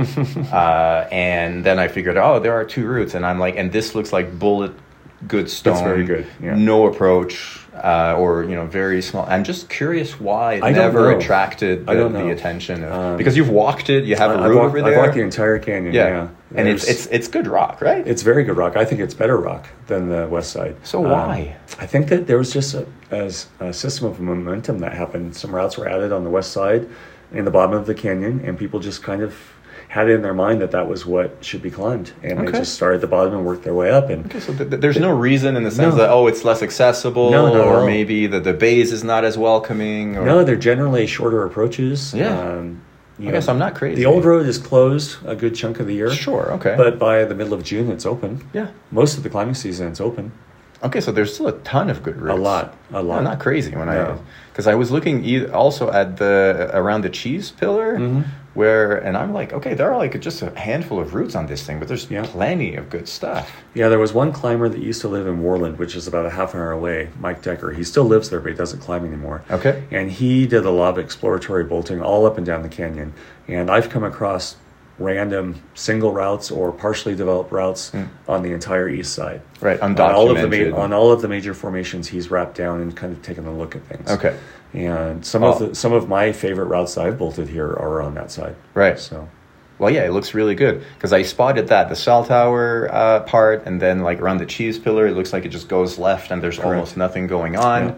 [0.53, 3.95] uh, and then I figured, oh, there are two routes, and I'm like, and this
[3.95, 4.73] looks like bullet
[5.27, 6.55] good stone, That's very good, yeah.
[6.55, 7.59] no approach.
[7.83, 9.25] Uh, or you know, very small.
[9.29, 13.17] I'm just curious why it I never attracted the, I don't the attention of, Um,
[13.17, 14.05] because you've walked it.
[14.05, 15.95] You have a I've route walked, over I've walked the entire canyon.
[15.95, 18.07] yeah, Yeah, and it's There's- it's it's good rock, right?
[18.07, 18.77] It's very good rock.
[18.77, 20.77] I think it's better rock than the west side.
[20.83, 21.57] So why?
[21.81, 23.31] I think that there was just a, a,
[23.69, 25.37] a system of momentum that happened.
[25.37, 26.87] Some routes were added on the west side,
[27.33, 29.35] in the bottom of the canyon, and people just kind of
[29.89, 32.53] had it in their mind that that was what should be climbed, and Okay.
[32.53, 34.11] they just started at the bottom and worked their way up.
[34.11, 36.01] And okay, so th- th- there's no reason in the sense No.
[36.03, 39.39] that oh, it's less accessible, No, at or maybe the the base is not as
[39.39, 40.17] welcoming.
[40.19, 42.13] Or, no, they're generally shorter approaches.
[42.15, 42.39] Yeah.
[42.39, 42.83] um,
[43.19, 43.97] you I guess I'm not crazy.
[43.97, 46.11] The old road is closed a good chunk of the year.
[46.11, 46.53] Sure.
[46.53, 46.75] Okay.
[46.77, 48.43] But by the middle of June, it's open.
[48.53, 48.69] yeah.
[48.93, 50.31] Most of the climbing season, it's open.
[50.85, 52.39] Okay, so there's still a ton of good routes.
[52.39, 53.17] A lot, a lot.
[53.25, 54.17] No, not crazy when I
[54.53, 58.25] because I was looking also at the around the cheese pillar Mhm.
[58.55, 61.65] Where and I'm like okay there are like just a handful of routes on this
[61.65, 62.25] thing but there's Yeah.
[62.27, 63.53] plenty of good stuff.
[63.75, 66.31] Yeah, there was one climber that used to live in Worland, which is about a
[66.31, 67.71] half an hour away, Mike Decker.
[67.73, 69.43] He still lives there, but he doesn't climb anymore.
[69.51, 69.85] Okay.
[69.91, 73.13] And he did a lot of exploratory bolting all up and down the canyon.
[73.47, 74.57] And I've come across
[74.99, 78.09] random single routes or partially developed routes Mm.
[78.29, 79.41] on the entire east side.
[79.61, 80.71] Right, On all of the undocumented.
[80.73, 83.53] ma- on all of the major formations, he's wrapped down and kind of taken a
[83.53, 84.11] look at things.
[84.11, 84.35] Okay.
[84.75, 85.53] And some Oh.
[85.53, 88.55] of the, some of my favorite routes that I've bolted here are on that side.
[88.75, 88.99] Right.
[88.99, 89.29] So
[89.79, 93.65] Well, yeah, it looks really good because I spotted that the cell tower uh, part,
[93.65, 96.43] and then like around the cheese pillar, it looks like it just goes left, and
[96.43, 96.67] there's Correct.
[96.75, 97.95] almost nothing going on.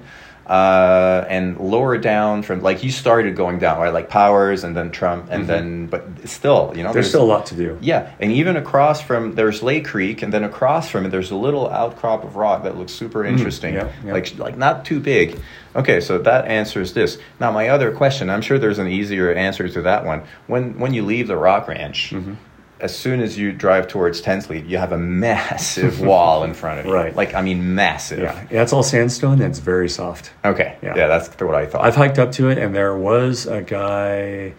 [0.51, 4.91] Uh, and lower down from like you started going down right, like Powers and then
[4.91, 6.95] Trump and then but still you know Mm-hmm.
[6.95, 7.79] There's still a lot to do.
[7.81, 11.37] yeah, and even across from there's Leigh Creek, and then across from it there's a
[11.37, 13.75] little outcrop of rock that looks super interesting.
[13.75, 14.13] yeah, yeah.
[14.13, 15.39] Like like not too big.
[15.77, 17.19] Okay, so that answers this.
[17.39, 20.25] Now my other question, I'm sure there's an easier answer to that one.
[20.49, 22.11] When when you leave the Rock Ranch.
[22.11, 22.35] Mm-hmm.
[22.81, 26.81] As soon as you drive towards Ten Sleep, you have a massive wall in front
[26.81, 26.93] of you.
[26.93, 27.14] Right.
[27.14, 28.20] Like, I mean, massive.
[28.20, 30.33] Yeah, yeah, it's all sandstone and it's very soft.
[30.45, 30.76] Okay.
[30.83, 30.97] Yeah.
[30.97, 31.07] Yeah.
[31.07, 31.85] that's what I thought.
[31.85, 34.55] I've hiked up to it, and there was a guy,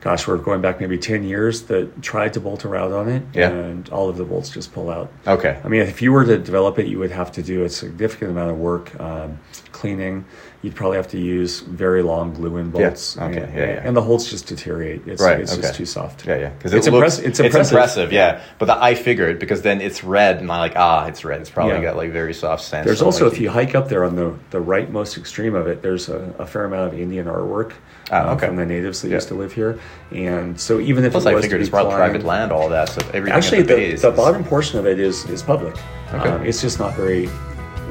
[0.00, 3.22] gosh, we're going back maybe 10 years, that tried to bolt a route on it,
[3.34, 3.50] Yeah.
[3.50, 5.12] and all of the bolts just pull out.
[5.26, 5.60] okay.
[5.64, 8.30] I mean, if you were to develop it, you would have to do a significant
[8.32, 9.38] amount of work um,
[9.80, 10.24] cleaning.
[10.62, 13.16] You'd probably have to use very long glue-in bolts.
[13.16, 13.82] okay, and, yeah, yeah.
[13.82, 15.06] and the holes just deteriorate.
[15.08, 16.26] It's, Right, it's just too soft.
[16.26, 16.48] Yeah, yeah.
[16.50, 17.72] Because It's it looks, impress- it's it's impressive.
[17.72, 18.12] impressive.
[18.12, 18.42] yeah.
[18.58, 21.40] But the, I figured because then it's red, and I'm like, ah, it's red.
[21.40, 21.82] It's probably Yeah.
[21.82, 22.86] got like very soft sand.
[22.86, 25.80] There's also, like, if you hike up there on the, the rightmost extreme of it,
[25.80, 27.72] there's a, a fair amount of Indian artwork
[28.12, 28.46] uh, okay.
[28.48, 29.14] from the natives that Yeah.
[29.14, 29.80] used to live here.
[30.10, 32.90] And so even if Plus, it I was figured it's climbed- private land, all that.
[32.90, 35.74] So everything Actually, the, the, the bottom portion of it is, is public.
[36.12, 36.28] Okay.
[36.28, 37.30] Um, it's just not very,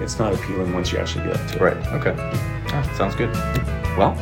[0.01, 1.61] it's not appealing once you actually get up to it.
[1.61, 1.87] Right.
[1.93, 2.15] Okay.
[2.71, 3.31] Ah, sounds good.
[3.97, 4.15] Well,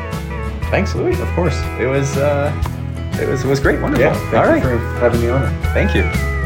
[0.70, 1.20] thanks, Louie.
[1.20, 2.18] Of course, it was.
[2.18, 2.52] Uh,
[3.22, 3.44] it was.
[3.44, 3.82] It was great.
[3.82, 4.06] Wonderful.
[4.06, 4.62] Yeah, thank all you right.
[4.62, 5.50] for having me on it.
[5.74, 6.37] Thank you.